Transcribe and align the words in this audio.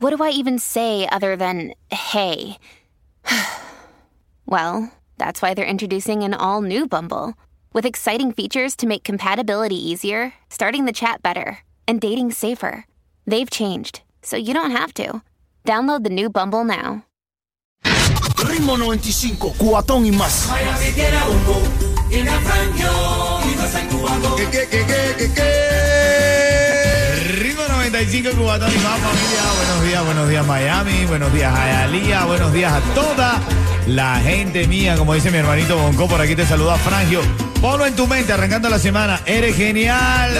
what 0.00 0.16
do 0.16 0.24
I 0.24 0.30
even 0.30 0.58
say 0.58 1.06
other 1.12 1.36
than 1.36 1.74
hey? 1.90 2.56
well, 4.46 4.92
that's 5.18 5.42
why 5.42 5.54
they're 5.54 5.64
introducing 5.64 6.22
an 6.22 6.34
all 6.34 6.62
new 6.62 6.88
Bumble 6.88 7.34
with 7.72 7.86
exciting 7.86 8.32
features 8.32 8.74
to 8.76 8.86
make 8.86 9.04
compatibility 9.04 9.76
easier, 9.76 10.32
starting 10.48 10.86
the 10.86 10.92
chat 10.92 11.22
better, 11.22 11.58
and 11.86 12.00
dating 12.00 12.32
safer. 12.32 12.86
They've 13.26 13.50
changed, 13.50 14.02
so 14.22 14.36
you 14.36 14.54
don't 14.54 14.70
have 14.72 14.94
to. 14.94 15.22
Download 15.64 16.02
the 16.02 16.10
new 16.10 16.30
Bumble 16.30 16.64
now. 16.64 17.04
Ritmo 17.84 18.78
95, 18.78 19.52
cuatón 19.58 20.06
y 20.06 20.10
más. 20.10 20.48
¿Qué, 24.36 24.48
qué, 24.50 24.66
qué, 24.70 24.86
qué, 24.86 25.14
qué, 25.18 25.34
qué? 25.34 25.69
Ritmo 28.00 28.30
95 28.30 28.30
Cubatón 28.36 28.72
y 28.72 28.78
más 28.78 28.98
familia. 28.98 29.42
Buenos 29.56 29.84
días, 29.84 30.04
buenos 30.04 30.28
días 30.28 30.46
Miami, 30.46 31.04
buenos 31.06 31.32
días 31.34 31.52
Hialeah, 31.54 32.24
buenos 32.24 32.52
días 32.52 32.72
a 32.72 32.80
toda 32.94 33.40
la 33.86 34.16
gente 34.20 34.66
mía. 34.66 34.96
Como 34.96 35.12
dice 35.12 35.30
mi 35.30 35.36
hermanito 35.36 35.76
Bonco, 35.76 36.08
por 36.08 36.20
aquí 36.20 36.34
te 36.34 36.46
saluda 36.46 36.76
Frangio. 36.76 37.20
Ponlo 37.60 37.84
en 37.86 37.94
tu 37.94 38.06
mente, 38.06 38.32
arrancando 38.32 38.70
la 38.70 38.78
semana. 38.78 39.20
Eres 39.26 39.54
genial. 39.54 40.32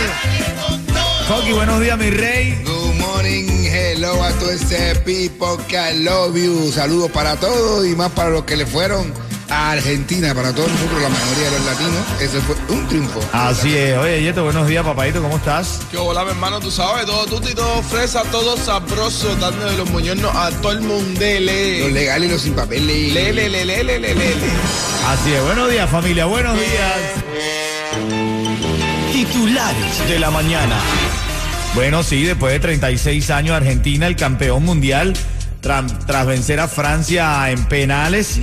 Coqui, 1.29 1.53
buenos 1.53 1.81
días, 1.81 1.99
mi 1.99 2.09
rey. 2.09 2.63
Good 2.65 2.95
morning, 2.95 3.47
hello 3.67 4.23
a 4.23 4.31
todo 4.33 4.53
ese 4.53 4.95
people 5.05 5.63
que 5.69 5.77
I 5.77 6.03
love 6.03 6.37
you. 6.37 6.73
Saludos 6.73 7.11
para 7.11 7.37
todos 7.37 7.87
y 7.87 7.95
más 7.95 8.11
para 8.13 8.31
los 8.31 8.45
que 8.45 8.57
le 8.57 8.65
fueron 8.65 9.13
a 9.61 9.73
Argentina. 9.73 10.35
Para 10.35 10.53
todos 10.55 10.71
nosotros, 10.71 11.03
la 11.03 11.09
mayoría 11.09 11.51
de 11.51 11.59
los 11.59 11.67
latinos, 11.67 12.07
ese 12.21 12.41
fue 12.41 12.57
un 12.69 12.87
triunfo. 12.89 13.21
Así 13.33 13.77
es. 13.77 13.99
Oye, 13.99 14.23
Yeto, 14.23 14.45
buenos 14.45 14.67
días, 14.67 14.85
papadito, 14.85 15.21
¿cómo 15.23 15.37
estás? 15.37 15.81
Que 15.91 15.97
hola, 15.97 16.25
mi 16.25 16.31
hermano, 16.31 16.61
tú 16.61 16.71
sabes, 16.71 17.07
todo 17.07 17.27
tuto 17.27 17.49
y 17.51 17.55
todo 17.55 17.83
fresa, 17.83 18.23
todo 18.31 18.57
sabroso, 18.57 19.37
dándole 19.37 19.77
los 19.77 19.91
moñones 19.91 20.25
a 20.25 20.51
todo 20.63 20.73
el 20.73 20.81
mundo. 20.81 21.21
Los 21.21 21.21
Le, 21.21 21.91
legales 21.91 22.29
y 22.29 22.33
los 22.33 22.43
sin 22.43 22.55
papeles. 22.55 23.13
le, 23.13 23.33
le, 23.33 23.49
le, 23.49 23.65
le, 23.65 23.85
le, 23.85 23.99
le, 23.99 24.15
le. 24.15 24.35
Así 25.09 25.33
es. 25.33 25.43
Buenos 25.45 25.71
días, 25.71 25.89
familia, 25.91 26.25
buenos 26.27 26.57
días. 26.57 26.97
Titulares 29.13 30.09
de 30.09 30.19
la 30.19 30.31
mañana. 30.31 30.77
Bueno, 31.75 32.03
sí, 32.03 32.25
después 32.25 32.53
de 32.53 32.61
36 32.61 33.31
años, 33.31 33.55
Argentina, 33.57 34.07
el 34.07 34.17
campeón 34.17 34.65
mundial, 34.65 35.15
tra- 35.63 36.07
tras 36.07 36.27
vencer 36.27 36.61
a 36.61 36.69
Francia 36.69 37.51
en 37.51 37.65
penales, 37.67 38.39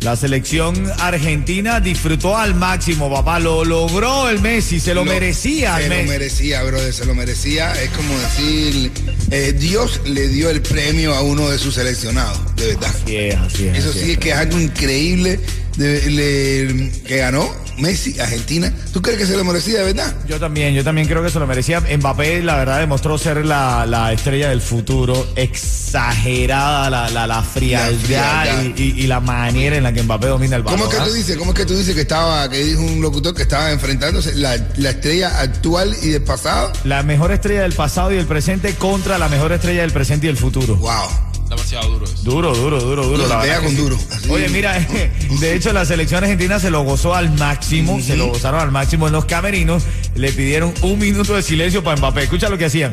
la 0.00 0.16
selección 0.16 0.90
argentina 0.98 1.80
disfrutó 1.80 2.36
al 2.36 2.54
máximo, 2.54 3.10
papá. 3.12 3.38
Lo 3.40 3.64
logró 3.64 4.28
el 4.28 4.40
Messi, 4.40 4.80
se 4.80 4.94
lo, 4.94 5.04
merecía 5.04 5.76
Se 5.76 5.84
el 5.84 5.88
lo 5.90 5.94
Messi. 5.96 6.08
merecía, 6.08 6.62
brother, 6.62 6.92
se 6.92 7.04
lo 7.06 7.14
merecía. 7.14 7.72
Es 7.82 7.90
como 7.90 8.18
decir, 8.18 8.90
eh, 9.30 9.54
Dios 9.58 10.00
le 10.04 10.28
dio 10.28 10.50
el 10.50 10.60
premio 10.62 11.14
a 11.14 11.22
uno 11.22 11.48
de 11.48 11.58
sus 11.58 11.74
seleccionados, 11.74 12.38
de 12.56 12.68
verdad. 12.74 12.90
Así 13.04 13.16
es, 13.16 13.34
así 13.36 13.66
es, 13.68 13.78
Eso 13.78 13.90
así 13.90 14.00
sí 14.00 14.10
es 14.12 14.18
que 14.18 14.30
es 14.30 14.36
algo 14.36 14.58
increíble 14.60 15.40
de- 15.76 16.10
le- 16.10 16.90
que 17.06 17.16
ganó 17.18 17.48
Messi, 17.80 18.18
Argentina. 18.20 18.72
¿Tú 18.92 19.00
crees 19.02 19.18
que 19.18 19.26
se 19.26 19.36
lo 19.36 19.44
merecía 19.44 19.78
de 19.80 19.92
verdad? 19.92 20.14
Yo 20.28 20.38
también, 20.38 20.74
yo 20.74 20.84
también 20.84 21.06
creo 21.08 21.22
que 21.22 21.30
se 21.30 21.38
lo 21.38 21.46
merecía. 21.46 21.80
Mbappé, 21.80 22.42
la 22.42 22.56
verdad, 22.56 22.80
demostró 22.80 23.18
ser 23.18 23.44
la, 23.44 23.86
la 23.86 24.12
estrella 24.12 24.48
del 24.50 24.60
futuro. 24.60 25.26
Exagerada 25.36 26.90
la, 26.90 27.08
la, 27.10 27.26
la 27.26 27.42
frialdad, 27.42 27.90
La 27.92 27.98
frialdad. 27.98 28.62
Y, 28.76 28.82
y- 28.82 29.00
y 29.02 29.06
la 29.06 29.20
manera 29.20 29.76
en 29.76 29.82
la 29.82 29.92
que 29.92 30.02
Mbappé 30.02 30.26
domina 30.28 30.56
el 30.56 30.62
balón. 30.62 30.78
¿Cómo 30.80 30.90
es 30.90 30.96
que 30.96 31.02
¿ah? 31.02 31.06
tú 31.06 31.12
dices? 31.14 31.36
¿Cómo 31.36 31.52
es 31.52 31.56
que 31.58 31.66
tú 31.66 31.76
dices 31.76 31.94
que 31.94 32.02
estaba, 32.02 32.48
que 32.48 32.58
dijo 32.64 32.82
un 32.82 33.00
locutor 33.00 33.34
que 33.34 33.42
estaba 33.42 33.70
enfrentándose 33.70 34.34
la, 34.36 34.56
la 34.76 34.90
estrella 34.90 35.40
actual 35.40 35.94
y 36.02 36.08
del 36.08 36.22
pasado? 36.22 36.72
La 36.84 37.02
mejor 37.02 37.32
estrella 37.32 37.62
del 37.62 37.72
pasado 37.72 38.12
y 38.12 38.16
del 38.16 38.26
presente 38.26 38.74
contra 38.74 39.18
la 39.18 39.28
mejor 39.28 39.52
estrella 39.52 39.82
del 39.82 39.92
presente 39.92 40.26
y 40.26 40.28
del 40.28 40.36
futuro. 40.36 40.76
Wow. 40.76 41.29
Demasiado 41.60 41.88
duro 41.90 42.04
eso. 42.06 42.22
Duro, 42.22 42.54
duro, 42.54 42.80
duro, 42.80 43.04
duro. 43.04 43.26
La 43.28 43.40
pega 43.42 43.60
con 43.60 43.76
duro. 43.76 43.98
Oye, 44.30 44.48
mira, 44.48 44.78
de 44.78 45.54
hecho 45.54 45.74
la 45.74 45.84
selección 45.84 46.24
argentina 46.24 46.58
se 46.58 46.70
lo 46.70 46.82
gozó 46.84 47.14
al 47.14 47.30
máximo, 47.36 48.00
se 48.00 48.16
lo 48.16 48.28
gozaron 48.28 48.60
al 48.60 48.70
máximo 48.70 49.06
en 49.08 49.12
los 49.12 49.26
camerinos, 49.26 49.82
le 50.14 50.32
pidieron 50.32 50.72
un 50.82 50.98
minuto 50.98 51.34
de 51.34 51.42
silencio 51.42 51.84
para 51.84 51.98
Mbappé. 51.98 52.22
Escucha 52.22 52.48
lo 52.48 52.56
que 52.56 52.64
hacían. 52.64 52.92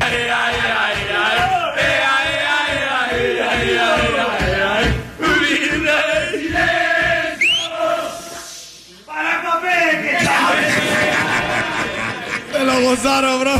Se 12.51 12.63
lo 12.65 12.81
gozaron, 12.81 13.39
bro. 13.39 13.59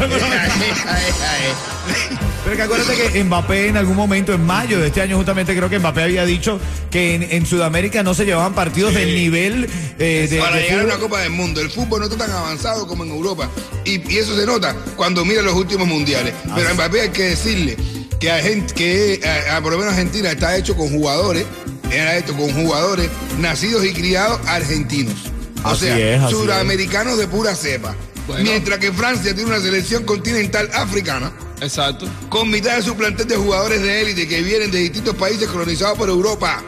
Pero 2.47 2.55
que 2.57 2.63
acuérdate 2.63 3.11
que 3.11 3.23
Mbappé 3.25 3.67
en 3.67 3.77
algún 3.77 3.95
momento, 3.97 4.33
en 4.33 4.45
mayo 4.45 4.79
de 4.79 4.87
este 4.87 5.01
año, 5.01 5.17
justamente 5.17 5.53
creo 5.55 5.69
que 5.69 5.79
Mbappé 5.79 6.03
había 6.03 6.25
dicho 6.25 6.59
que 6.89 7.15
en, 7.15 7.23
en 7.23 7.45
Sudamérica 7.45 8.03
no 8.03 8.13
se 8.13 8.23
llevaban 8.25 8.53
partidos 8.53 8.93
del 8.93 9.13
nivel 9.15 9.69
eh, 9.99 10.27
de, 10.29 10.39
Para 10.39 10.55
de 10.55 10.61
llegar 10.63 10.79
a 10.81 10.85
una 10.85 10.97
Copa 10.97 11.19
del 11.19 11.31
Mundo, 11.31 11.59
el 11.59 11.69
fútbol 11.69 11.99
no 11.99 12.05
está 12.05 12.17
tan 12.17 12.31
avanzado 12.31 12.87
como 12.87 13.03
en 13.03 13.09
Europa. 13.11 13.49
Y, 13.83 14.09
y 14.11 14.17
eso 14.17 14.33
se 14.37 14.45
nota 14.45 14.75
cuando 14.95 15.25
mira 15.25 15.41
los 15.41 15.55
últimos 15.55 15.87
mundiales. 15.87 16.33
Pero 16.55 16.69
a 16.69 16.73
Mbappé 16.73 17.01
hay 17.01 17.09
que 17.09 17.23
decirle 17.23 17.75
que, 18.19 18.31
a 18.31 18.39
gente, 18.41 18.73
que 18.73 19.19
a- 19.49 19.57
a- 19.57 19.61
por 19.61 19.73
lo 19.73 19.79
menos 19.79 19.93
Argentina 19.93 20.31
está 20.31 20.55
hecho 20.55 20.75
con 20.77 20.89
jugadores, 20.89 21.45
era 21.91 22.15
esto 22.15 22.33
con 22.33 22.49
jugadores 22.53 23.09
nacidos 23.39 23.83
y 23.85 23.91
criados 23.93 24.39
argentinos. 24.47 25.15
O 25.63 25.69
Así 25.69 25.85
sea, 25.87 25.97
es, 25.97 26.21
así 26.21 26.33
suramericanos 26.33 27.17
de 27.17 27.27
pura 27.27 27.55
cepa. 27.55 27.93
Bueno. 28.25 28.43
Mientras 28.43 28.79
que 28.79 28.91
Francia 28.93 29.33
tiene 29.35 29.49
una 29.49 29.59
selección 29.59 30.03
continental 30.05 30.69
africana 30.73 31.31
Exacto. 31.61 32.07
con 32.29 32.49
mitad 32.49 32.75
de 32.75 32.83
su 32.83 32.95
plantel 32.95 33.27
de 33.27 33.35
jugadores 33.35 33.81
de 33.81 34.01
élite 34.01 34.27
que 34.27 34.41
vienen 34.41 34.71
de 34.71 34.79
distintos 34.79 35.15
países 35.15 35.47
colonizados 35.47 35.97
por 35.97 36.09
Europa. 36.09 36.61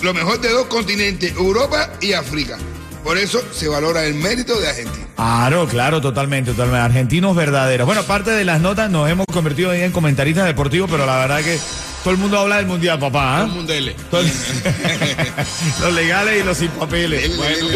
Lo 0.00 0.12
mejor 0.14 0.40
de 0.40 0.48
dos 0.50 0.66
continentes, 0.66 1.32
Europa 1.36 1.90
y 2.00 2.12
África. 2.12 2.58
Por 3.04 3.18
eso 3.18 3.42
se 3.52 3.68
valora 3.68 4.04
el 4.04 4.14
mérito 4.14 4.58
de 4.60 4.68
Argentina. 4.68 5.06
Claro, 5.16 5.66
claro, 5.66 6.00
totalmente, 6.00 6.52
totalmente. 6.52 6.80
Argentinos 6.80 7.34
verdaderos. 7.34 7.84
Bueno, 7.86 8.02
aparte 8.02 8.30
de 8.30 8.44
las 8.44 8.60
notas, 8.60 8.90
nos 8.90 9.10
hemos 9.10 9.26
convertido 9.26 9.70
hoy 9.70 9.80
en 9.80 9.92
comentaristas 9.92 10.46
deportivos, 10.46 10.88
pero 10.90 11.04
la 11.04 11.18
verdad 11.18 11.42
que 11.42 11.58
todo 12.02 12.14
el 12.14 12.18
mundo 12.20 12.38
habla 12.38 12.56
del 12.56 12.66
mundial, 12.66 12.98
papá. 12.98 13.46
mundele. 13.46 13.94
Todo 14.10 14.20
el- 14.22 14.26
los 15.82 15.92
legales 15.94 16.40
y 16.42 16.44
los 16.44 16.58
sin 16.58 16.68
papeles. 16.70 17.36
Bueno, 17.36 17.66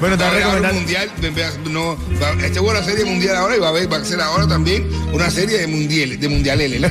Bueno, 0.00 0.18
te 0.18 0.24
voy 0.24 0.32
a 0.32 0.38
recomendar- 0.38 0.72
mundial, 0.74 1.10
no, 1.70 1.96
este 2.42 2.60
hubo 2.60 2.70
una 2.70 2.82
serie 2.82 3.04
mundial 3.04 3.36
ahora 3.36 3.56
y 3.56 3.60
va 3.60 3.66
a 3.68 3.70
haber, 3.70 3.92
va 3.92 3.98
a 3.98 4.04
ser 4.04 4.20
ahora 4.20 4.46
también 4.48 4.88
una 5.12 5.30
serie 5.30 5.58
de 5.58 5.66
mundiales, 5.66 6.20
de 6.20 6.28
mundiales, 6.28 6.80
¿no? 6.80 6.88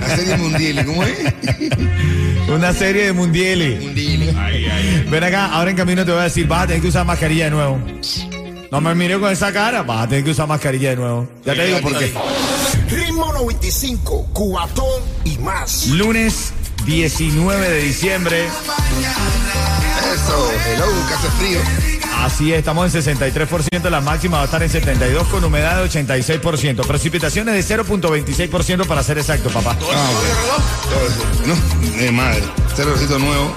La 0.00 0.16
serie 0.16 0.36
mundiales, 0.36 0.84
¿cómo 0.86 1.02
es? 1.04 1.12
Una 2.48 2.72
serie 2.72 3.06
de 3.06 3.12
mundiales. 3.12 3.82
Mundiales. 3.82 5.10
Ven 5.10 5.24
acá, 5.24 5.46
ahora 5.46 5.70
en 5.70 5.76
camino 5.76 6.04
te 6.04 6.12
voy 6.12 6.20
a 6.20 6.24
decir, 6.24 6.46
vas 6.46 6.62
a 6.62 6.66
tener 6.68 6.80
que 6.80 6.88
usar 6.88 7.04
mascarilla 7.04 7.46
de 7.46 7.50
nuevo. 7.50 7.80
No 8.70 8.80
me 8.80 8.94
mire 8.94 9.18
con 9.18 9.32
esa 9.32 9.52
cara, 9.52 9.82
vas 9.82 10.04
a 10.04 10.08
tener 10.08 10.22
que 10.24 10.30
usar 10.30 10.46
mascarilla 10.46 10.90
de 10.90 10.96
nuevo. 10.96 11.28
Ya 11.44 11.54
te 11.54 11.66
digo 11.66 11.80
por 11.80 11.98
qué. 11.98 12.12
Ritmo 12.88 13.32
95, 13.32 14.28
cuatón 14.32 15.02
y 15.24 15.38
más. 15.38 15.86
Lunes 15.88 16.52
19 16.84 17.68
de 17.68 17.82
diciembre. 17.82 18.46
Eso, 20.14 20.50
hello, 20.68 20.86
que 21.08 21.14
hace 21.14 21.28
frío. 21.38 21.60
Así 22.22 22.52
es, 22.52 22.58
estamos 22.58 22.94
en 22.94 23.02
63%, 23.02 23.90
la 23.90 24.00
máxima 24.00 24.38
va 24.38 24.42
a 24.42 24.46
estar 24.46 24.62
en 24.62 24.70
72 24.70 25.28
con 25.28 25.44
humedad 25.44 25.82
de 25.82 25.88
86%. 25.88 26.86
Precipitaciones 26.86 27.68
de 27.68 27.76
0.26% 27.76 28.86
para 28.86 29.02
ser 29.02 29.18
exacto, 29.18 29.50
papá. 29.50 29.76
Ah, 29.80 30.10
eso. 31.06 31.46
No, 31.46 32.00
de 32.00 32.12
madre. 32.12 32.42
Cerrocito 32.74 33.18
nuevo. 33.18 33.54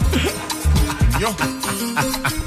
Yo. 1.20 1.36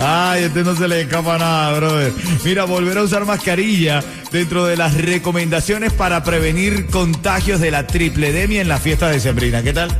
Ay, 0.00 0.44
este 0.44 0.62
no 0.64 0.74
se 0.76 0.88
le 0.88 1.02
escapa 1.02 1.38
nada, 1.38 1.76
brother. 1.78 2.12
Mira, 2.44 2.64
volver 2.64 2.98
a 2.98 3.02
usar 3.02 3.24
mascarilla 3.24 4.02
dentro 4.30 4.64
de 4.64 4.76
las 4.76 4.94
recomendaciones 4.94 5.92
para 5.92 6.24
prevenir 6.24 6.86
contagios 6.86 7.60
de 7.60 7.70
la 7.70 7.86
tripledemia 7.86 8.60
en 8.60 8.68
la 8.68 8.78
fiesta 8.78 9.08
de 9.08 9.20
Sembrina. 9.20 9.62
¿Qué 9.62 9.72
tal? 9.72 9.96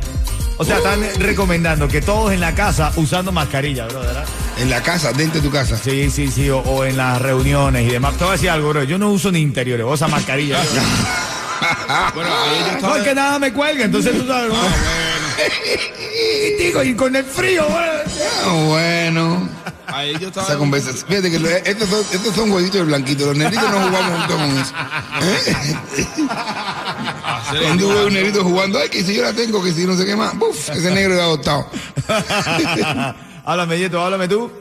O 0.57 0.65
sea, 0.65 0.77
están 0.77 0.99
recomendando 1.19 1.87
que 1.87 2.01
todos 2.01 2.31
en 2.31 2.39
la 2.39 2.53
casa 2.55 2.91
usando 2.95 3.31
mascarilla, 3.31 3.85
brother. 3.87 4.07
¿verdad? 4.07 4.25
En 4.59 4.69
la 4.69 4.81
casa, 4.81 5.11
dentro 5.13 5.41
de 5.41 5.47
tu 5.47 5.53
casa. 5.53 5.77
Sí, 5.77 6.09
sí, 6.11 6.27
sí, 6.29 6.49
o, 6.49 6.59
o 6.59 6.85
en 6.85 6.97
las 6.97 7.21
reuniones 7.21 7.87
y 7.87 7.91
demás. 7.91 8.13
Te 8.17 8.23
voy 8.23 8.29
a 8.29 8.33
decir 8.33 8.49
algo, 8.49 8.69
bro. 8.69 8.83
Yo 8.83 8.97
no 8.97 9.09
uso 9.09 9.31
ni 9.31 9.39
interiores, 9.39 9.85
uso 9.87 10.07
mascarilla. 10.07 10.57
Bueno, 12.13 12.29
ahí 12.29 12.59
yo 12.59 12.65
No, 12.65 12.71
estaba. 12.75 12.97
es 12.97 13.03
que 13.05 13.15
nada 13.15 13.39
me 13.39 13.53
cuelga, 13.53 13.85
entonces 13.85 14.11
tú 14.19 14.27
sabes. 14.27 14.49
¿no? 14.51 14.55
Y 16.57 16.63
digo, 16.63 16.83
y 16.83 16.95
con 16.95 17.15
el 17.15 17.23
frío, 17.25 17.65
bueno. 17.67 17.91
Ah, 18.45 18.63
bueno. 18.67 19.49
Ahí 19.87 20.17
yo 20.19 20.27
estaba. 20.29 20.47
Esa 20.47 20.57
conversación. 20.57 21.05
Fíjate 21.07 21.31
que 21.31 21.39
lo- 21.39 21.49
estos 21.49 21.89
son, 21.89 21.99
estos 22.11 22.35
son 22.35 22.51
huevitos 22.51 22.75
de 22.75 22.83
blanquito. 22.83 23.25
Los 23.27 23.37
negritos 23.37 23.69
no 23.69 23.81
jugamos 23.87 24.19
juntos 24.19 24.35
con 24.35 24.57
eso. 24.59 24.73
El 27.53 27.61
Cuando 27.63 27.89
veo 27.89 28.07
un 28.07 28.13
negrito 28.13 28.43
jugando, 28.43 28.79
ay, 28.79 28.89
que 28.89 29.03
si 29.03 29.13
yo 29.13 29.23
la 29.23 29.33
tengo, 29.33 29.63
que 29.63 29.71
si 29.71 29.85
no 29.85 29.95
sé 29.95 30.05
qué 30.05 30.15
más. 30.15 30.33
Uf, 30.35 30.69
ese 30.69 30.91
negro 30.91 31.15
ya 31.15 31.23
adoptado. 31.23 31.67
háblame, 33.45 33.77
Yeto, 33.77 34.01
háblame 34.01 34.27
tú. 34.27 34.51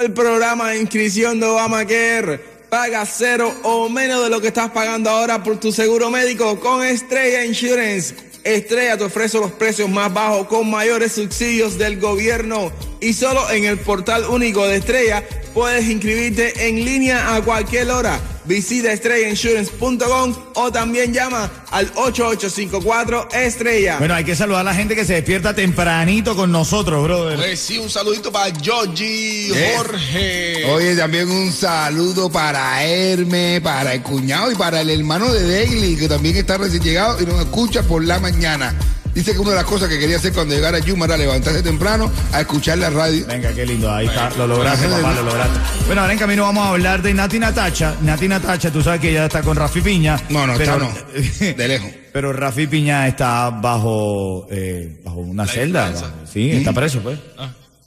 El 0.00 0.12
programa 0.12 0.70
de 0.70 0.78
inscripción 0.80 1.40
de 1.40 1.46
Obamacare. 1.46 2.58
Paga 2.70 3.04
cero 3.06 3.52
o 3.62 3.88
menos 3.88 4.22
de 4.22 4.28
lo 4.30 4.40
que 4.42 4.48
estás 4.48 4.70
pagando 4.70 5.08
ahora 5.08 5.42
por 5.42 5.58
tu 5.58 5.72
seguro 5.72 6.10
médico 6.10 6.60
con 6.60 6.84
Estrella 6.84 7.44
Insurance. 7.44 8.14
Estrella 8.44 8.96
te 8.96 9.04
ofrece 9.04 9.38
los 9.38 9.52
precios 9.52 9.88
más 9.88 10.12
bajos 10.12 10.46
con 10.46 10.70
mayores 10.70 11.12
subsidios 11.12 11.78
del 11.78 12.00
gobierno. 12.00 12.72
Y 13.00 13.12
solo 13.12 13.50
en 13.50 13.64
el 13.64 13.78
portal 13.78 14.24
único 14.28 14.66
de 14.66 14.76
Estrella 14.76 15.24
puedes 15.54 15.88
inscribirte 15.88 16.68
en 16.68 16.84
línea 16.84 17.34
a 17.34 17.42
cualquier 17.42 17.90
hora. 17.90 18.20
Visita 18.48 18.90
estrellainsurance.com 18.92 20.34
o 20.54 20.72
también 20.72 21.12
llama 21.12 21.50
al 21.70 21.92
8854 21.96 23.28
Estrella. 23.32 23.98
Bueno, 23.98 24.14
hay 24.14 24.24
que 24.24 24.34
saludar 24.34 24.62
a 24.62 24.64
la 24.64 24.74
gente 24.74 24.96
que 24.96 25.04
se 25.04 25.12
despierta 25.12 25.54
tempranito 25.54 26.34
con 26.34 26.50
nosotros, 26.50 27.04
brother. 27.04 27.36
Pues 27.36 27.60
sí, 27.60 27.76
un 27.76 27.90
saludito 27.90 28.32
para 28.32 28.50
Georgie, 28.58 29.50
Eh. 29.54 29.74
Jorge. 29.76 30.64
Oye, 30.72 30.96
también 30.96 31.30
un 31.30 31.52
saludo 31.52 32.30
para 32.30 32.82
Herme, 32.82 33.60
para 33.62 33.92
el 33.92 34.02
cuñado 34.02 34.50
y 34.50 34.54
para 34.54 34.80
el 34.80 34.88
hermano 34.88 35.30
de 35.30 35.46
Daily, 35.46 35.96
que 35.96 36.08
también 36.08 36.34
está 36.36 36.56
recién 36.56 36.82
llegado 36.82 37.20
y 37.22 37.26
nos 37.26 37.40
escucha 37.40 37.82
por 37.82 38.02
la 38.02 38.18
mañana. 38.18 38.74
Dice 39.18 39.32
que 39.32 39.40
una 39.40 39.50
de 39.50 39.56
las 39.56 39.64
cosas 39.64 39.88
que 39.88 39.98
quería 39.98 40.16
hacer 40.16 40.32
cuando 40.32 40.54
llegara 40.54 40.78
Yuma 40.78 41.06
era 41.06 41.16
levantarse 41.16 41.60
temprano 41.60 42.08
a 42.32 42.40
escuchar 42.40 42.78
la 42.78 42.88
radio. 42.88 43.26
Venga, 43.26 43.52
qué 43.52 43.66
lindo, 43.66 43.92
ahí 43.92 44.06
está, 44.06 44.30
lo 44.38 44.46
lograste, 44.46 44.86
papá, 44.86 45.12
lo 45.12 45.22
lograste. 45.24 45.58
Bueno, 45.86 46.02
ahora 46.02 46.12
en 46.12 46.18
camino 46.20 46.42
vamos 46.44 46.64
a 46.64 46.68
hablar 46.70 47.02
de 47.02 47.12
Nati 47.14 47.40
Natacha. 47.40 47.96
Nati 48.02 48.28
Natacha, 48.28 48.70
tú 48.70 48.80
sabes 48.80 49.00
que 49.00 49.10
ella 49.10 49.24
está 49.26 49.42
con 49.42 49.56
Rafi 49.56 49.80
Piña. 49.80 50.22
No, 50.28 50.46
no, 50.46 50.54
pero, 50.56 50.74
está 50.76 51.48
no. 51.48 51.52
De 51.56 51.66
lejos. 51.66 51.90
Pero 52.12 52.32
Rafi 52.32 52.68
Piña 52.68 53.08
está 53.08 53.50
bajo, 53.50 54.46
eh, 54.52 55.00
bajo 55.04 55.16
una 55.18 55.48
celda. 55.48 55.90
bajo- 55.90 56.06
sí, 56.32 56.52
está 56.52 56.72
preso, 56.72 57.00
pues. 57.00 57.18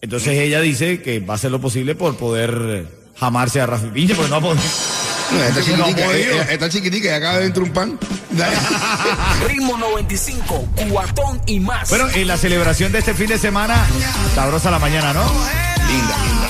Entonces 0.02 0.34
ella 0.38 0.60
dice 0.60 1.02
que 1.02 1.22
va 1.22 1.36
a 1.36 1.38
hacer 1.38 1.50
lo 1.50 1.62
posible 1.62 1.96
por 1.96 2.18
poder 2.18 2.88
jamarse 3.16 3.62
a 3.62 3.68
Rafi 3.68 3.88
Piña, 3.88 4.16
porque 4.16 4.30
no 4.32 4.42
va 4.42 4.50
a 4.50 4.54
poder. 4.54 4.64
No, 5.32 5.44
está 5.44 5.62
chiquitica, 5.64 6.06
por 6.06 6.16
eh, 6.16 6.18
Dios. 6.26 6.36
eh, 6.38 6.48
está 6.54 6.70
chiquitica 6.70 7.08
y 7.08 7.12
acaba 7.12 7.40
de 7.40 7.46
entrar 7.46 7.64
un 7.64 7.72
pan. 7.74 8.00
Ritmo 9.48 9.78
95, 9.78 10.68
cuatón 10.90 11.42
y 11.46 11.60
más. 11.60 11.90
Bueno, 11.90 12.08
en 12.14 12.28
la 12.28 12.38
celebración 12.38 12.92
de 12.92 13.00
este 13.00 13.14
fin 13.14 13.28
de 13.28 13.38
semana, 13.38 13.86
sabrosa 14.36 14.72
la 14.72 14.80
mañana, 14.80 15.14
¿no? 15.14 15.24
linda, 15.88 16.16
linda. 16.26 16.48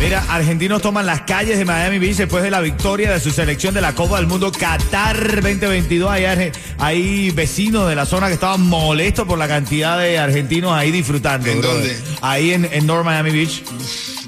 Mira, 0.00 0.22
argentinos 0.28 0.82
toman 0.82 1.06
las 1.06 1.22
calles 1.22 1.56
de 1.56 1.64
Miami 1.64 1.98
Beach 1.98 2.16
después 2.16 2.42
de 2.42 2.50
la 2.50 2.60
victoria 2.60 3.10
de 3.10 3.20
su 3.20 3.30
selección 3.30 3.72
de 3.72 3.80
la 3.80 3.94
Copa 3.94 4.16
del 4.16 4.26
Mundo 4.26 4.52
Qatar 4.52 5.40
2022. 5.40 6.10
Hay, 6.10 6.52
hay 6.78 7.30
vecinos 7.30 7.88
de 7.88 7.94
la 7.94 8.04
zona 8.04 8.26
que 8.26 8.34
estaban 8.34 8.60
molestos 8.60 9.26
por 9.26 9.38
la 9.38 9.48
cantidad 9.48 9.98
de 9.98 10.18
argentinos 10.18 10.72
ahí 10.76 10.90
disfrutando. 10.90 11.48
¿En 11.48 11.60
brother. 11.60 11.96
dónde? 11.96 12.18
Ahí 12.20 12.52
en, 12.52 12.68
en 12.70 12.86
North 12.86 13.06
Miami 13.06 13.30
Beach. 13.30 13.62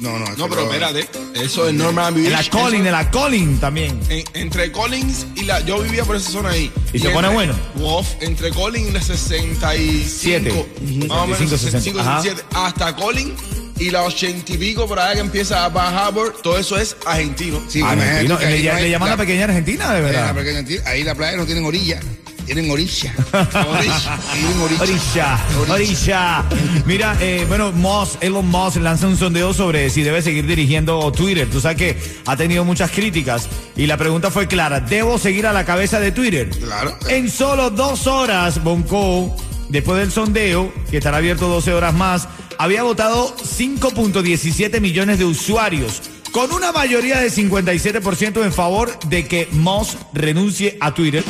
No, 0.01 0.19
no, 0.19 0.27
No, 0.37 0.49
pero 0.49 0.63
espérate. 0.65 1.09
Eso 1.35 1.69
es 1.69 1.75
Norman 1.75 2.15
Beach. 2.15 2.27
En 2.27 2.33
la 2.33 2.45
Collin, 2.45 2.81
eso- 2.81 2.87
en 2.87 2.93
la 2.93 3.11
Collin 3.11 3.59
también. 3.59 3.99
en- 4.09 4.25
entre 4.35 4.71
Collins 4.73 5.27
y 5.37 5.43
la. 5.45 5.61
Yo 5.61 5.81
vivía 5.81 6.05
por 6.05 6.17
esa 6.17 6.31
zona 6.31 6.51
ahí. 6.51 6.71
¿Y 6.93 6.99
se 6.99 7.07
entre- 7.07 7.13
pone 7.13 7.29
bueno? 7.29 7.55
Wolf, 7.77 8.07
entre 8.21 8.51
Collins 8.51 8.89
y 8.89 8.93
la 8.93 9.01
65. 9.03 10.09
Siete. 10.09 10.51
Más 10.51 11.19
o 11.19 11.27
menos 11.27 11.39
65, 11.39 11.57
65, 11.57 12.01
ajá. 12.01 12.23
67. 12.23 12.49
Hasta 12.55 12.95
Collins 12.97 13.33
y 13.79 13.91
la 13.91 14.03
80 14.05 14.53
y 14.53 14.57
pico 14.59 14.87
por 14.87 14.99
allá 14.99 15.15
que 15.15 15.21
empieza 15.21 15.65
a 15.65 15.69
Bar 15.69 15.95
Harbor. 15.95 16.35
Todo 16.43 16.59
eso 16.59 16.77
es 16.79 16.97
argentino. 17.07 17.63
Sí, 17.69 17.81
Argentino. 17.83 18.35
imagínate 18.37 18.41
que 18.41 18.47
ahí 18.53 18.63
Le, 18.63 18.69
no 18.71 18.77
hay- 18.77 18.83
le 18.85 18.91
llaman 18.91 19.09
la 19.11 19.17
pequeña 19.17 19.45
Argentina, 19.45 19.93
de 19.95 20.01
la 20.03 20.07
verdad. 20.09 20.35
pequeña 20.35 20.83
ahí 20.91 21.03
la 21.05 21.15
playa 21.15 21.37
no 21.37 21.47
tienen 21.47 21.65
orilla, 21.65 22.01
tienen 22.47 22.71
orilla. 22.71 23.13
Orilla. 23.33 24.19
Tienen 24.33 24.61
orilla. 24.61 24.81
Orilla, 24.81 25.39
orilla. 25.69 26.45
Mira, 26.87 27.17
eh, 27.21 27.45
bueno, 27.49 27.73
Moss, 27.73 28.17
Elon 28.21 28.49
Musk 28.49 28.77
lanza 28.77 29.09
un 29.09 29.17
sondeo 29.17 29.53
sobre 29.53 29.91
si 29.91 30.03
debe 30.03 30.23
seguir 30.23 30.47
dirigiendo 30.47 31.11
Twitter. 31.13 31.49
Tú 31.51 31.61
sabes 31.61 31.77
que 31.77 31.99
ha 32.25 32.37
tenido 32.37 32.65
muchas 32.65 32.91
críticas 32.91 33.49
y 33.77 33.87
la 33.87 33.97
pregunta 33.97 34.31
fue 34.31 34.47
clara, 34.47 34.81
¿debo 34.81 35.19
seguir 35.19 35.47
a 35.47 35.53
la 35.53 35.65
cabeza 35.65 36.01
de 36.01 36.13
Twitter? 36.13 36.49
Claro. 36.51 36.97
En 37.09 37.29
solo 37.29 37.71
dos 37.71 38.07
horas, 38.07 38.63
Bonco, 38.63 39.37
después 39.69 39.99
del 39.99 40.13
sondeo, 40.13 40.73
que 40.91 40.99
estará 40.99 41.19
abierto 41.19 41.49
12 41.49 41.75
horas 41.75 41.95
más, 41.95 42.29
había 42.59 42.83
votado 42.85 43.37
5.17 43.37 44.81
millones 44.81 45.19
de 45.19 45.25
usuarios, 45.25 46.03
con 46.33 46.53
una 46.53 46.73
mayoría 46.73 47.19
de 47.19 47.29
57% 47.29 48.45
en 48.45 48.53
favor 48.53 48.99
de 49.09 49.27
que 49.27 49.49
Moss 49.53 49.97
renuncie 50.13 50.77
a 50.81 50.95
Twitter. 50.95 51.25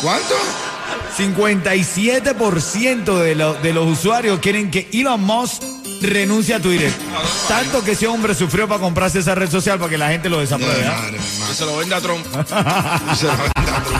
¿Cuánto? 0.00 0.34
57% 1.16 3.18
de, 3.22 3.34
lo- 3.34 3.54
de 3.54 3.72
los 3.72 3.86
usuarios 3.86 4.38
quieren 4.40 4.70
que 4.70 4.88
Elon 4.92 5.22
Musk 5.22 5.62
renuncie 6.02 6.54
a 6.54 6.60
Twitter. 6.60 6.92
Tanto 7.48 7.82
que 7.82 7.92
ese 7.92 8.06
hombre 8.06 8.34
sufrió 8.34 8.68
para 8.68 8.80
comprarse 8.80 9.20
esa 9.20 9.34
red 9.34 9.50
social 9.50 9.78
para 9.78 9.88
que 9.90 9.96
la 9.98 10.08
gente 10.10 10.28
lo 10.28 10.40
desapruebe. 10.40 10.74
de 10.80 10.86
¿ah? 10.86 10.98
madre, 11.02 11.16
Que 11.16 11.54
se 11.54 11.64
lo 11.64 11.76
venda 11.78 11.96
a 11.96 12.00
Trump. 12.00 12.24
Se 13.16 13.26
la 13.26 13.34
venda 13.34 13.52
a 13.56 13.82
Trump. 13.82 13.96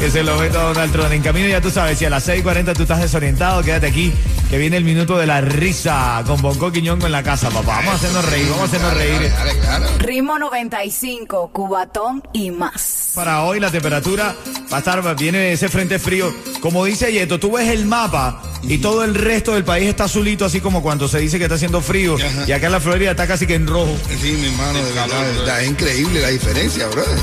Que 0.00 0.10
se 0.10 0.22
lo 0.22 0.36
veta 0.38 0.60
Donald 0.62 0.92
Trump. 0.92 1.10
En 1.12 1.22
camino 1.22 1.48
ya 1.48 1.60
tú 1.62 1.70
sabes, 1.70 1.98
si 1.98 2.04
a 2.04 2.10
las 2.10 2.28
6.40 2.28 2.74
tú 2.76 2.82
estás 2.82 3.00
desorientado, 3.00 3.62
quédate 3.62 3.86
aquí, 3.86 4.12
que 4.50 4.58
viene 4.58 4.76
el 4.76 4.84
minuto 4.84 5.18
de 5.18 5.26
la 5.26 5.40
risa 5.40 6.22
con 6.26 6.40
Bonco 6.40 6.70
Quiñongo 6.70 7.06
en 7.06 7.12
la 7.12 7.22
casa, 7.22 7.50
papá. 7.50 7.76
Vamos 7.78 7.92
a 7.92 7.96
hacernos 7.96 8.24
reír, 8.30 8.46
vamos 8.48 8.62
a 8.62 8.64
hacernos 8.66 8.94
reír. 8.94 9.12
Dale, 9.14 9.28
dale, 9.30 9.58
claro. 9.60 9.86
Ritmo 9.98 10.38
95, 10.38 11.50
Cubatón 11.52 12.22
y 12.32 12.50
más. 12.52 13.12
Para 13.14 13.42
hoy 13.42 13.58
la 13.60 13.70
temperatura 13.70 14.36
va 14.72 14.76
a 14.76 14.78
estar, 14.80 15.16
viene 15.16 15.52
ese 15.52 15.68
frente 15.68 15.98
frío. 15.98 16.32
Como 16.60 16.84
dice 16.84 17.10
Yeto, 17.12 17.40
tú 17.40 17.52
ves 17.52 17.68
el 17.70 17.86
mapa 17.86 18.42
y 18.62 18.78
todo 18.78 19.04
el 19.04 19.14
resto 19.14 19.52
del 19.54 19.64
país 19.64 19.88
está 19.88 20.04
azulito, 20.04 20.44
así 20.44 20.60
como 20.60 20.82
cuando 20.82 21.08
se 21.08 21.18
dice 21.18 21.38
que 21.38 21.44
está 21.44 21.56
haciendo 21.56 21.80
frío. 21.80 22.14
Ajá. 22.16 22.44
Y 22.46 22.52
acá 22.52 22.66
en 22.66 22.72
la 22.72 22.80
Florida 22.80 23.10
está 23.12 23.26
casi 23.26 23.46
que 23.46 23.54
en 23.54 23.66
rojo. 23.66 23.96
Sí, 24.20 24.32
mi 24.32 24.46
hermano, 24.46 24.84
de 24.84 24.92
calor, 24.92 25.16
verdad, 25.18 25.38
verdad, 25.38 25.62
es 25.62 25.70
increíble 25.70 26.20
la 26.20 26.28
diferencia, 26.28 26.86
brother. 26.88 27.18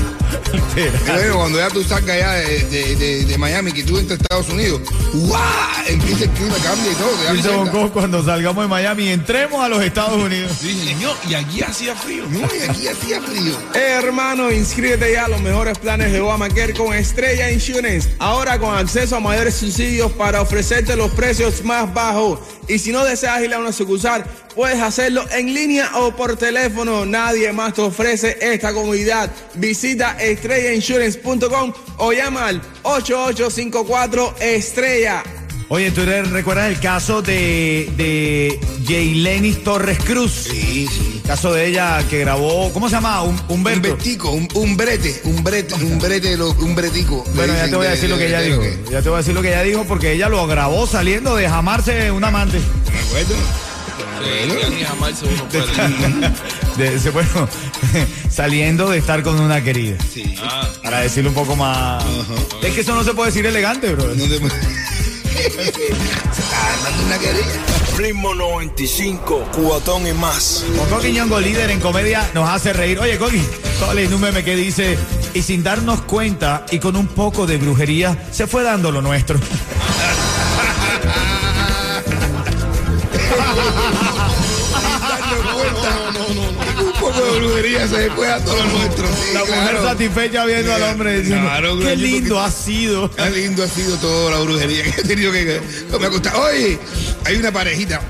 Pero 0.74 1.14
bueno, 1.14 1.36
cuando 1.36 1.58
ya 1.58 1.68
tú 1.68 1.82
salgas 1.84 2.16
de, 2.46 2.64
de, 2.66 2.96
de- 2.96 3.24
de 3.24 3.38
Miami, 3.38 3.72
que 3.72 3.84
tú 3.84 3.98
entras 3.98 4.18
a 4.18 4.22
Estados 4.22 4.48
Unidos, 4.50 4.80
¡guau! 5.12 5.40
Empieza 5.86 6.24
el 6.24 6.30
clima, 6.30 6.54
cambia 6.62 6.92
y 6.92 6.94
todo. 6.96 7.13
Dice 7.32 7.50
cuando 7.92 8.24
salgamos 8.24 8.64
de 8.64 8.68
Miami, 8.68 9.08
entremos 9.08 9.62
a 9.62 9.68
los 9.68 9.82
Estados 9.82 10.20
Unidos. 10.20 10.52
Sí, 10.60 10.74
señor. 10.84 11.16
Y 11.28 11.34
allí 11.34 11.62
hacía 11.62 11.94
frío. 11.94 12.24
No, 12.28 12.40
y 12.40 12.68
aquí 12.68 12.88
hacía 12.88 13.20
frío. 13.20 13.56
Hermano, 13.74 14.50
inscríbete 14.50 15.12
ya 15.12 15.24
a 15.24 15.28
los 15.28 15.40
mejores 15.40 15.78
planes 15.78 16.12
de 16.12 16.20
Obamacare 16.20 16.74
con 16.74 16.92
Estrella 16.94 17.50
Insurance. 17.50 18.14
Ahora 18.18 18.58
con 18.58 18.74
acceso 18.76 19.16
a 19.16 19.20
mayores 19.20 19.54
subsidios 19.54 20.12
para 20.12 20.42
ofrecerte 20.42 20.96
los 20.96 21.10
precios 21.12 21.64
más 21.64 21.92
bajos. 21.92 22.40
Y 22.68 22.78
si 22.78 22.92
no 22.92 23.04
deseas 23.04 23.42
ir 23.42 23.52
a 23.54 23.58
una 23.58 23.72
sucursal, 23.72 24.24
puedes 24.54 24.80
hacerlo 24.80 25.24
en 25.30 25.52
línea 25.52 25.90
o 25.96 26.14
por 26.14 26.36
teléfono. 26.36 27.04
Nadie 27.04 27.52
más 27.52 27.74
te 27.74 27.82
ofrece 27.82 28.38
esta 28.40 28.72
comodidad. 28.72 29.30
Visita 29.54 30.16
estrellainsurance.com 30.18 31.72
o 31.98 32.12
llama 32.12 32.46
al 32.48 32.62
8854 32.82 34.36
Estrella. 34.40 35.22
Oye, 35.68 35.90
¿tú 35.90 36.02
eres- 36.02 36.30
recuerdas 36.30 36.68
el 36.70 36.78
caso 36.78 37.22
de, 37.22 37.90
de 37.96 38.60
Jaylenis 38.86 39.64
Torres 39.64 39.98
Cruz? 40.04 40.30
Sí, 40.50 40.86
sí. 40.90 41.20
El 41.22 41.28
caso 41.28 41.52
de 41.52 41.66
ella 41.68 42.04
que 42.08 42.18
grabó, 42.20 42.70
¿cómo 42.72 42.88
se 42.88 42.94
llama? 42.96 43.22
Un, 43.22 43.34
Un 43.34 43.44
Humberto. 43.48 43.94
bretico, 43.94 44.30
un, 44.30 44.46
un 44.54 44.76
brete, 44.76 45.22
un 45.24 45.42
brete, 45.42 45.74
un 45.74 45.98
brete, 45.98 46.36
lo- 46.36 46.50
un 46.52 46.74
bretico. 46.74 47.24
Bueno, 47.34 47.54
ya 47.54 47.68
te 47.68 47.76
voy 47.76 47.86
a 47.86 47.90
de- 47.90 47.94
decir 47.96 48.10
lo 48.10 48.16
que 48.18 48.24
de- 48.24 48.28
ella 48.28 48.40
de- 48.40 48.46
dijo. 48.50 48.62
Ya 48.90 49.02
te 49.02 49.08
voy 49.08 49.16
a 49.16 49.18
decir 49.18 49.34
lo 49.34 49.42
que 49.42 49.48
ella 49.48 49.62
dijo 49.62 49.84
porque 49.88 50.12
ella 50.12 50.28
lo 50.28 50.46
grabó 50.46 50.86
saliendo 50.86 51.34
de 51.34 51.48
jamarse 51.48 52.10
un 52.10 52.22
amante. 52.24 52.58
¿Me 52.92 53.00
acuerdo? 53.00 53.34
De, 56.76 57.10
bueno, 57.10 57.48
saliendo 58.30 58.90
de 58.90 58.98
estar 58.98 59.22
con 59.22 59.38
una 59.40 59.62
querida. 59.62 59.96
Sí. 60.12 60.34
Para 60.82 61.00
decirlo 61.00 61.30
un 61.30 61.34
poco 61.36 61.54
más. 61.56 62.02
Es 62.62 62.74
que 62.74 62.80
eso 62.80 62.94
no 62.94 63.04
se 63.04 63.14
puede 63.14 63.30
decir 63.30 63.46
elegante, 63.46 63.94
bro. 63.94 64.12
No 64.14 64.24
te... 64.24 64.40
Se 65.34 66.40
está 66.40 66.74
armando 66.74 67.06
una 67.06 67.18
querella. 67.18 67.60
Ritmo 67.96 68.34
95, 68.34 69.48
cubatón 69.52 70.06
y 70.06 70.12
más. 70.12 70.64
Coco 70.76 71.00
Quiñongo, 71.00 71.40
líder 71.40 71.70
en 71.70 71.80
comedia, 71.80 72.28
nos 72.34 72.48
hace 72.48 72.72
reír. 72.72 72.98
Oye, 73.00 73.18
Coqui, 73.18 73.42
sale 73.78 74.06
un 74.06 74.20
meme 74.20 74.44
que 74.44 74.54
dice, 74.54 74.96
y 75.32 75.42
sin 75.42 75.62
darnos 75.62 76.02
cuenta 76.02 76.66
y 76.70 76.78
con 76.78 76.96
un 76.96 77.08
poco 77.08 77.46
de 77.46 77.56
brujería, 77.56 78.28
se 78.30 78.46
fue 78.46 78.62
dando 78.62 78.92
lo 78.92 79.02
nuestro. 79.02 79.38
de 87.22 87.38
brujería 87.40 87.88
se 87.88 87.96
después 87.98 88.30
a 88.30 88.38
todo 88.44 88.56
lo 88.56 88.64
nuestro. 88.78 89.06
Sí, 89.08 89.34
La 89.34 89.40
mujer 89.40 89.54
claro. 89.70 89.84
satisfecha 89.88 90.44
viendo 90.46 90.74
al 90.74 90.82
hombre 90.82 91.20
diciendo, 91.20 91.46
Claro, 91.48 91.78
qué 91.78 91.96
lindo 91.96 92.40
ha 92.40 92.50
sido. 92.50 93.10
Qué 93.10 93.30
lindo 93.30 93.62
ha 93.62 93.68
sido 93.68 93.96
toda 93.98 94.32
la 94.32 94.38
brujería 94.40 94.82
que 94.84 95.00
he 95.00 95.04
tenido 95.04 95.32
que. 95.32 95.60
que 95.90 95.98
me 95.98 96.08
costado. 96.08 96.42
Oye, 96.42 96.78
hay 97.24 97.36
una 97.36 97.52
parejita. 97.52 98.00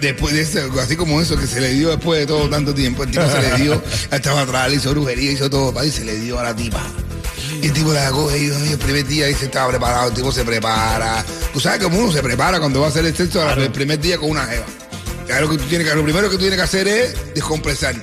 Después 0.00 0.32
de 0.34 0.42
eso, 0.42 0.60
así 0.80 0.94
como 0.94 1.20
eso 1.20 1.36
que 1.36 1.48
se 1.48 1.60
le 1.60 1.70
dio 1.70 1.88
después 1.90 2.20
de 2.20 2.26
todo 2.26 2.48
tanto 2.48 2.72
tiempo, 2.72 3.02
el 3.02 3.10
tipo 3.10 3.24
se 3.28 3.40
le 3.42 3.56
dio, 3.60 3.82
estaba 4.12 4.42
atrás, 4.42 4.70
le 4.70 4.76
hizo 4.76 4.90
brujería, 4.92 5.32
hizo 5.32 5.50
todo, 5.50 5.82
y 5.84 5.90
se 5.90 6.04
le 6.04 6.14
dio 6.20 6.38
a 6.38 6.44
la 6.44 6.54
tipa. 6.54 6.80
Y 7.60 7.66
el 7.66 7.72
tipo 7.72 7.92
la 7.92 8.08
coge 8.12 8.38
y 8.38 8.50
"Ay, 8.52 8.72
el 8.72 8.78
primer 8.78 9.04
día 9.04 9.26
dice 9.26 9.46
estaba 9.46 9.70
preparado, 9.70 10.08
el 10.10 10.14
tipo 10.14 10.30
se 10.30 10.44
prepara. 10.44 11.24
Tú 11.52 11.58
sabes 11.58 11.82
cómo 11.82 11.98
uno 11.98 12.12
se 12.12 12.22
prepara 12.22 12.60
cuando 12.60 12.80
va 12.82 12.86
a 12.86 12.90
hacer 12.90 13.04
el 13.04 13.16
sexo 13.16 13.42
el 13.52 13.70
primer 13.72 13.98
día 13.98 14.16
con 14.16 14.30
una 14.30 14.44
jeva. 14.46 14.64
Claro 15.26 15.50
que 15.50 15.56
tú 15.56 15.64
tienes 15.64 15.88
que, 15.88 15.94
lo 15.96 16.04
primero 16.04 16.28
que 16.30 16.36
tú 16.36 16.40
tienes 16.42 16.56
que 16.56 16.62
hacer 16.64 16.86
es 16.86 17.14
descompresar. 17.34 17.96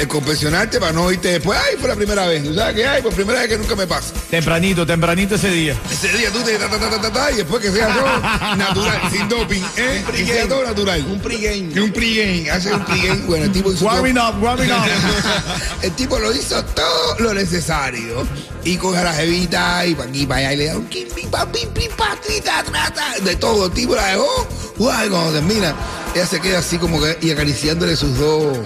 Descompresionarte 0.00 0.80
para 0.80 0.92
no 0.94 1.12
irte 1.12 1.28
después, 1.28 1.58
ay, 1.62 1.76
fue 1.78 1.86
la 1.86 1.94
primera 1.94 2.26
vez. 2.26 2.42
Tú 2.42 2.54
sabes 2.54 2.74
que, 2.74 2.86
ay, 2.86 3.02
por 3.02 3.12
primera 3.12 3.40
vez 3.40 3.48
que 3.50 3.58
nunca 3.58 3.76
me 3.76 3.86
pasa. 3.86 4.14
Tempranito, 4.30 4.86
tempranito 4.86 5.34
ese 5.34 5.50
día. 5.50 5.76
Ese 5.92 6.08
día 6.16 6.30
tú 6.32 6.38
te 6.40 6.56
ta, 6.56 6.70
ta, 6.70 6.78
ta, 6.78 6.88
ta, 6.88 7.00
ta, 7.02 7.12
ta, 7.12 7.30
y 7.32 7.36
después 7.36 7.60
que 7.62 7.70
sea 7.70 7.86
todo 7.94 8.56
natural, 8.56 9.00
sin 9.12 9.28
doping, 9.28 9.62
¿eh? 9.76 10.02
Que 10.10 10.24
sea 10.24 10.48
todo 10.48 10.64
natural. 10.64 11.04
Un 11.06 11.20
pregame. 11.20 11.78
Un 11.82 11.92
pregame, 11.92 12.50
hace 12.50 12.72
un 12.72 12.82
pregame. 12.86 13.20
Bueno, 13.26 13.44
el 13.44 13.52
tipo 13.52 13.70
hizo 13.72 13.84
todo- 13.84 13.92
Warming 13.94 14.16
up, 14.18 14.42
warming 14.42 14.72
up. 14.72 14.84
el 15.82 15.92
tipo 15.92 16.18
lo 16.18 16.32
hizo 16.34 16.64
todo 16.64 17.16
lo 17.18 17.34
necesario. 17.34 18.26
Y 18.64 18.78
coge 18.78 18.98
a 19.00 19.04
la 19.04 19.12
jevita 19.12 19.84
y 19.84 19.94
pa' 19.94 20.04
aquí, 20.04 20.26
para 20.26 20.40
allá, 20.40 20.52
y 20.54 20.56
le 20.56 20.66
da 20.66 20.76
un 20.78 20.86
kim, 20.86 21.08
pim, 21.14 21.30
pam, 21.30 21.52
pim, 21.52 21.68
pim, 21.74 21.90
pam, 21.96 22.18
ti, 22.26 22.40
ta, 22.42 22.62
tra, 22.62 22.90
ta, 22.90 23.18
de 23.22 23.36
todo. 23.36 23.66
El 23.66 23.72
tipo 23.72 23.94
la 23.94 24.06
dejó. 24.06 24.48
Guay, 24.78 25.10
cuando 25.10 25.32
termina, 25.32 25.74
ella 26.14 26.26
se 26.26 26.40
queda 26.40 26.60
así 26.60 26.78
como 26.78 27.00
que 27.02 27.18
y 27.20 27.30
acariciándole 27.32 27.96
sus 27.96 28.16
dos, 28.18 28.56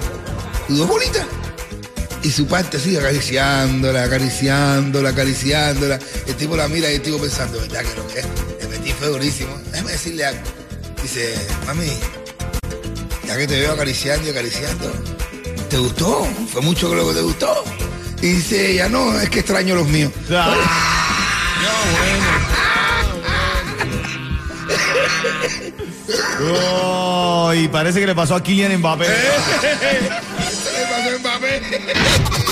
dos 0.68 0.88
bolitas. 0.88 1.26
Y 2.23 2.30
su 2.30 2.47
parte 2.47 2.78
así, 2.78 2.97
acariciándola, 2.97 4.04
acariciándola, 4.04 5.11
acariciándola. 5.11 5.99
El 6.26 6.35
tipo 6.37 6.56
la 6.56 6.68
mira 6.68 6.90
y 6.90 6.94
el 6.94 7.02
tipo 7.02 7.18
pensando, 7.18 7.61
¿verdad 7.61 7.83
que 7.83 7.97
lo 7.97 8.09
que 8.09 8.21
es? 8.21 8.26
Le 8.62 8.68
metí 8.68 8.92
fue 8.92 9.09
durísimo. 9.09 9.54
Déjame 9.71 9.92
decirle 9.92 10.25
algo. 10.25 10.40
Dice, 11.02 11.35
mami, 11.66 11.87
ya 13.26 13.37
que 13.37 13.47
te 13.47 13.61
veo 13.61 13.73
acariciando 13.73 14.26
y 14.26 14.30
acariciando, 14.30 14.90
¿te 15.68 15.76
gustó? 15.76 16.26
¿Fue 16.50 16.62
mucho 16.62 16.94
lo 16.94 17.06
que 17.09 17.14
te 17.14 17.21
gustó? 17.21 17.62
Y 18.23 18.28
dice 18.28 18.71
ella, 18.71 18.88
no, 18.88 19.21
es 19.21 19.28
que 19.28 19.40
extraño 19.40 19.75
los 19.75 19.87
míos. 19.88 20.12
Oh, 26.47 27.52
y 27.54 27.68
parece 27.68 28.00
que 28.00 28.06
le 28.06 28.14
pasó 28.14 28.35
a 28.35 28.42
Kylian 28.42 28.76
Mbappé. 28.78 29.06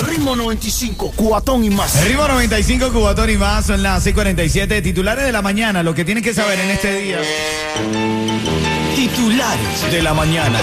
Ritmo 0.07 0.35
95, 0.35 1.13
cuatón 1.15 1.63
y 1.63 1.69
más. 1.69 2.03
Ritmo 2.05 2.27
95, 2.27 2.91
Cubatón 2.91 3.29
y 3.29 3.37
más, 3.37 3.65
son 3.65 3.83
las 3.83 4.05
6:47. 4.05 4.81
Titulares 4.81 5.25
de 5.25 5.31
la 5.31 5.41
mañana, 5.41 5.83
lo 5.83 5.93
que 5.93 6.05
tienes 6.05 6.23
que 6.23 6.33
saber 6.33 6.59
en 6.59 6.69
este 6.69 6.99
día. 6.99 7.19
Titulares 8.95 9.91
de 9.91 10.01
la 10.01 10.13
mañana. 10.13 10.59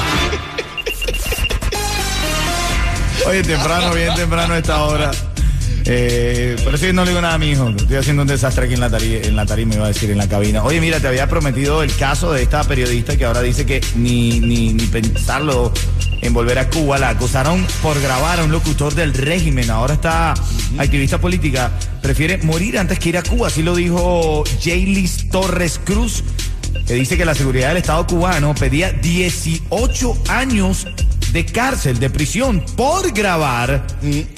Oye, 3.27 3.43
temprano, 3.43 3.93
bien 3.93 4.15
temprano 4.15 4.55
a 4.55 4.59
esta 4.59 4.83
hora. 4.85 5.11
Eh, 5.87 6.57
por 6.63 6.75
eso 6.75 6.87
yo 6.87 6.93
no 6.93 7.05
le 7.05 7.11
digo 7.11 7.21
nada 7.21 7.35
a 7.35 7.39
mi 7.39 7.51
hijo. 7.51 7.69
Estoy 7.69 7.97
haciendo 7.97 8.23
un 8.23 8.29
desastre 8.29 8.65
aquí 8.65 8.75
en 8.75 8.81
la, 8.81 8.91
tarima, 8.91 9.17
en 9.17 9.37
la 9.37 9.47
tarima, 9.47 9.75
iba 9.75 9.85
a 9.85 9.89
decir, 9.89 10.11
en 10.11 10.19
la 10.19 10.29
cabina. 10.29 10.63
Oye, 10.65 10.81
mira, 10.81 11.01
te 11.01 11.09
había 11.09 11.29
prometido 11.29 11.83
el 11.83 11.95
caso 11.97 12.33
de 12.33 12.43
esta 12.43 12.65
periodista 12.65 13.17
que 13.17 13.25
ahora 13.25 13.43
dice 13.43 13.67
que 13.67 13.81
ni, 13.97 14.41
ni, 14.41 14.73
ni 14.73 14.87
pensarlo 14.87 15.73
en 16.23 16.33
volver 16.33 16.59
a 16.59 16.69
Cuba. 16.69 16.99
La 16.99 17.11
acusaron 17.11 17.67
por 17.83 18.01
grabar 18.01 18.41
a 18.41 18.45
un 18.45 18.53
locutor 18.53 18.95
del 18.95 19.15
régimen. 19.15 19.71
Ahora 19.71 19.95
está 19.95 20.35
activista 20.79 21.19
política. 21.19 21.71
Prefiere 22.03 22.39
morir 22.39 22.79
antes 22.79 22.99
que 22.99 23.11
ir 23.11 23.19
a 23.19 23.23
Cuba. 23.23 23.49
Así 23.49 23.63
lo 23.63 23.75
dijo 23.75 24.45
Jaylis 24.63 25.29
Torres 25.31 25.81
Cruz 25.85 26.23
que 26.87 26.95
dice 26.95 27.17
que 27.17 27.25
la 27.25 27.35
seguridad 27.35 27.69
del 27.69 27.79
Estado 27.79 28.07
cubano 28.07 28.55
pedía 28.55 28.93
18 28.93 30.23
años 30.29 30.87
de 31.33 31.47
cárcel, 31.47 31.99
de 31.99 32.11
prisión, 32.11 32.65
por 32.77 33.13
grabar 33.13 33.87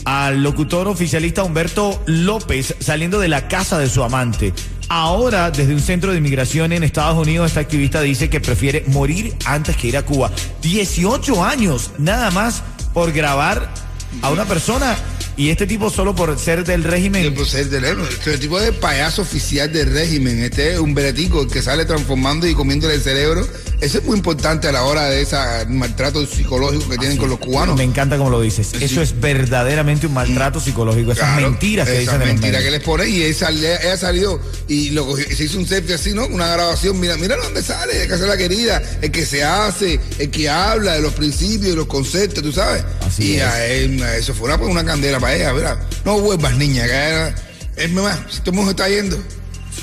al 0.04 0.42
locutor 0.42 0.88
oficialista 0.88 1.42
Humberto 1.42 2.02
López 2.06 2.74
saliendo 2.80 3.18
de 3.18 3.28
la 3.28 3.48
casa 3.48 3.78
de 3.78 3.88
su 3.88 4.02
amante. 4.02 4.52
Ahora, 4.88 5.50
desde 5.50 5.74
un 5.74 5.80
centro 5.80 6.12
de 6.12 6.18
inmigración 6.18 6.72
en 6.72 6.82
Estados 6.82 7.16
Unidos, 7.16 7.50
esta 7.50 7.60
activista 7.60 8.02
dice 8.02 8.28
que 8.28 8.40
prefiere 8.40 8.84
morir 8.88 9.34
antes 9.46 9.76
que 9.76 9.88
ir 9.88 9.96
a 9.96 10.02
Cuba. 10.02 10.30
18 10.60 11.44
años, 11.44 11.92
nada 11.98 12.30
más, 12.30 12.62
por 12.92 13.12
grabar 13.12 13.72
a 14.20 14.30
una 14.30 14.44
persona 14.44 14.96
y 15.36 15.48
este 15.48 15.66
tipo 15.66 15.88
solo 15.88 16.14
por 16.14 16.38
ser 16.38 16.64
del 16.64 16.84
régimen. 16.84 17.24
El 17.24 17.34
proceder 17.34 17.68
del. 17.70 18.00
Este 18.02 18.36
tipo 18.38 18.60
de 18.60 18.72
payaso 18.72 19.22
oficial 19.22 19.72
del 19.72 19.92
régimen. 19.92 20.40
Este 20.40 20.74
es 20.74 20.78
un 20.78 20.94
beretico 20.94 21.42
el 21.42 21.48
que 21.48 21.62
sale 21.62 21.86
transformando 21.86 22.46
y 22.46 22.54
comiéndole 22.54 22.94
el 22.94 23.00
cerebro. 23.00 23.46
Eso 23.82 23.98
es 23.98 24.04
muy 24.04 24.16
importante 24.16 24.68
a 24.68 24.72
la 24.72 24.84
hora 24.84 25.06
de 25.10 25.22
ese 25.22 25.36
maltrato 25.68 26.24
psicológico 26.24 26.88
que 26.88 26.98
tienen 26.98 27.18
con 27.18 27.28
los 27.28 27.40
cubanos. 27.40 27.76
Me 27.76 27.82
encanta 27.82 28.16
como 28.16 28.30
lo 28.30 28.40
dices. 28.40 28.72
Eso 28.80 29.02
es 29.02 29.18
verdaderamente 29.20 30.06
un 30.06 30.14
maltrato 30.14 30.60
psicológico. 30.60 31.10
Esas 31.10 31.32
Claro, 31.32 31.50
mentiras 31.50 31.88
que 31.88 32.00
esas 32.02 32.20
dicen 32.20 32.40
medios. 32.40 32.62
que 32.62 32.70
les 32.70 32.80
pone 32.80 33.08
y 33.08 33.24
ella, 33.24 33.50
ella 33.50 33.96
salió 33.96 34.40
y 34.68 34.90
lo 34.90 35.04
cogió, 35.04 35.26
se 35.36 35.44
hizo 35.44 35.58
un 35.58 35.66
selfie 35.66 35.96
así, 35.96 36.12
¿no? 36.14 36.26
Una 36.28 36.46
grabación, 36.46 37.00
mira, 37.00 37.16
mira 37.16 37.36
dónde 37.36 37.60
sale, 37.60 37.92
de 37.98 38.06
casa 38.06 38.24
la 38.24 38.36
querida, 38.36 38.80
el 39.02 39.10
que 39.10 39.26
se 39.26 39.42
hace, 39.42 39.98
el 40.20 40.30
que 40.30 40.48
habla 40.48 40.92
de 40.94 41.02
los 41.02 41.12
principios, 41.14 41.70
de 41.70 41.74
los 41.76 41.86
conceptos, 41.86 42.40
tú 42.44 42.52
sabes. 42.52 42.84
Así 43.04 43.32
y 43.32 43.36
es. 43.38 43.42
a 43.42 43.66
él, 43.66 44.00
eso 44.16 44.32
fue 44.32 44.46
una, 44.54 44.64
una 44.64 44.84
candela 44.84 45.18
para 45.18 45.34
ella, 45.34 45.52
mira, 45.54 45.76
no 46.04 46.20
vuelvas 46.20 46.56
niña, 46.56 46.84
que 46.86 46.92
era, 46.92 47.34
es 47.76 47.90
más, 47.90 48.16
si 48.30 48.40
tu 48.42 48.52
mujer 48.52 48.70
está 48.70 48.88
yendo. 48.88 49.18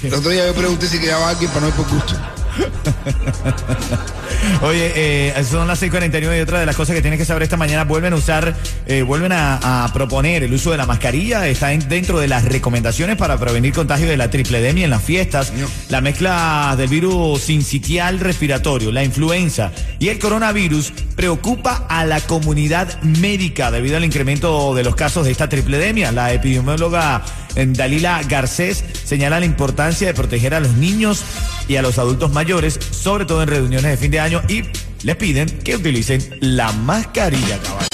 El 0.02 0.14
otro 0.14 0.32
día 0.32 0.48
yo 0.48 0.54
pregunté 0.54 0.88
si 0.88 1.00
quedaba 1.00 1.28
alguien 1.32 1.50
para 1.52 1.62
no 1.64 1.68
ir 1.68 1.74
por 1.74 1.90
gusto. 1.90 2.16
Oye, 4.62 4.92
eh, 4.96 5.44
son 5.50 5.68
las 5.68 5.82
6:49 5.82 6.38
y 6.38 6.42
otra 6.42 6.60
de 6.60 6.66
las 6.66 6.76
cosas 6.76 6.96
que 6.96 7.02
tienes 7.02 7.20
que 7.20 7.26
saber 7.26 7.44
esta 7.44 7.58
mañana, 7.58 7.84
vuelven 7.84 8.14
a 8.14 8.16
usar, 8.16 8.56
eh, 8.86 9.02
vuelven 9.02 9.32
a, 9.32 9.86
a 9.86 9.94
proponer 9.94 10.44
el 10.44 10.54
uso 10.54 10.72
de 10.72 10.78
la 10.78 10.86
mascarilla, 10.86 11.48
está 11.48 11.74
en- 11.74 11.88
dentro 11.90 12.20
de 12.20 12.28
las 12.28 12.46
recomendaciones 12.46 13.18
para 13.18 13.38
prevenir 13.38 13.74
contagio 13.74 14.08
de 14.08 14.18
la 14.18 14.30
tripledemia 14.30 14.86
en 14.86 14.90
las 14.90 15.04
fiestas, 15.04 15.52
la 15.90 16.02
mezcla 16.02 16.76
del 16.78 16.90
virus 16.90 17.42
sincitial 17.42 18.20
respiratorio, 18.20 18.92
la 18.92 19.04
influenza 19.04 19.72
y 20.00 20.10
el 20.10 20.20
coronavirus 20.20 20.94
preocupa 21.16 21.86
a 21.90 22.06
la 22.06 22.22
comunidad 22.22 23.02
médica 23.04 23.72
debido 23.72 23.98
al 23.98 24.06
incremento 24.06 24.74
de 24.74 24.84
los 24.84 24.96
casos 24.96 25.26
de 25.26 25.32
esta 25.32 25.50
tripledemia. 25.50 26.12
La 26.12 26.34
epidemióloga 26.34 27.22
Dalila 27.56 28.22
Garcés 28.28 28.84
señala 29.04 29.40
la 29.40 29.46
importancia 29.46 30.08
de 30.08 30.14
proteger 30.14 30.54
a 30.54 30.60
los 30.60 30.72
niños 30.74 31.22
y 31.68 31.76
a 31.76 31.82
los 31.82 31.98
adultos 32.00 32.32
mayores, 32.32 32.80
sobre 32.92 33.26
todo 33.26 33.44
en 33.44 33.50
reuniones 33.50 33.92
de 33.92 33.98
fin 33.98 34.12
de 34.12 34.20
año, 34.20 34.42
y 34.48 34.64
les 35.04 35.16
piden 35.16 35.48
que 35.60 35.76
utilicen 35.76 36.38
la 36.42 36.72
mascarilla, 36.72 37.58
caballo. 37.60 37.88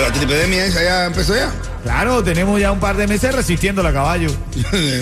La 0.00 0.12
tripedemia 0.12 0.64
esa 0.66 0.82
ya 0.82 1.04
empezó 1.06 1.34
ya. 1.34 1.52
Claro, 1.82 2.22
tenemos 2.22 2.60
ya 2.60 2.70
un 2.72 2.80
par 2.80 2.96
de 2.96 3.06
meses 3.06 3.34
resistiéndola, 3.34 3.92
caballo. 3.92 4.30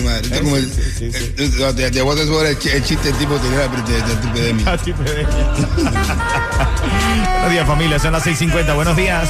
Madre, 0.03 0.21
esto 0.23 0.35
es 0.35 0.41
como 0.41 0.55
el- 0.57 0.65
Sí, 0.71 0.81
sí, 0.97 1.11
sí. 1.11 1.17
eh, 1.17 1.33
eh, 1.59 1.73
te, 1.75 1.91
te 1.91 2.01
voy 2.01 2.19
a 2.19 2.25
sobre 2.25 2.49
el, 2.51 2.59
chi- 2.59 2.69
el 2.69 2.83
chiste 2.83 3.11
tipo 3.13 3.35
tenía 3.35 3.57
la, 3.59 3.67
tri- 3.67 4.07
la 4.07 4.21
tripedemia. 4.21 4.65
La 4.65 4.77
tripledemia. 4.77 5.27
Buenos 7.33 7.51
días, 7.51 7.67
familia, 7.67 7.99
son 7.99 8.13
las 8.13 8.25
6:50. 8.25 8.73
Buenos 8.75 8.95
días. 8.95 9.29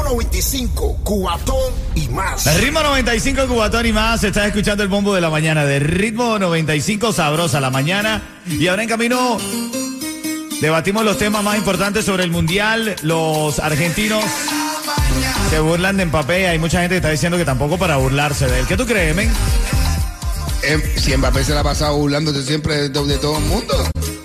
Ritmo 0.00 0.14
95, 0.14 1.00
cuatón 1.04 1.72
y 1.94 2.08
más. 2.08 2.46
El 2.46 2.62
ritmo 2.62 2.82
95 2.82 3.46
Cubatón 3.46 3.84
y 3.84 3.92
más. 3.92 4.24
Estás 4.24 4.46
escuchando 4.46 4.82
el 4.82 4.88
bombo 4.88 5.14
de 5.14 5.20
la 5.20 5.28
mañana 5.28 5.66
de 5.66 5.78
ritmo 5.78 6.38
95 6.38 7.12
sabrosa 7.12 7.60
la 7.60 7.70
mañana. 7.70 8.22
Y 8.46 8.66
ahora 8.68 8.82
en 8.82 8.88
camino 8.88 9.36
debatimos 10.62 11.04
los 11.04 11.18
temas 11.18 11.44
más 11.44 11.58
importantes 11.58 12.06
sobre 12.06 12.24
el 12.24 12.30
mundial. 12.30 12.96
Los 13.02 13.58
argentinos 13.58 14.24
se 15.50 15.60
burlan 15.60 15.98
de 15.98 16.06
Mbappé. 16.06 16.48
Hay 16.48 16.58
mucha 16.58 16.80
gente 16.80 16.94
que 16.94 16.98
está 16.98 17.10
diciendo 17.10 17.36
que 17.36 17.44
tampoco 17.44 17.76
para 17.76 17.98
burlarse 17.98 18.46
de 18.46 18.60
él. 18.60 18.66
¿Qué 18.66 18.78
tú 18.78 18.86
crees, 18.86 19.14
men? 19.14 19.30
Em, 20.62 20.82
si 20.96 21.14
Mbappé 21.14 21.44
se 21.44 21.52
la 21.52 21.60
ha 21.60 21.64
pasado 21.64 21.96
burlándose 21.98 22.42
siempre 22.42 22.88
de, 22.88 22.88
de 22.88 23.18
todo 23.18 23.36
el 23.36 23.44
mundo, 23.44 23.74